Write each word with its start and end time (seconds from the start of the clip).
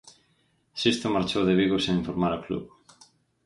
Sisto 0.81 1.07
marchou 1.15 1.43
de 1.45 1.57
Vigo 1.59 1.77
sen 1.79 1.99
informar 2.01 2.31
o 2.37 2.43
club. 2.45 2.63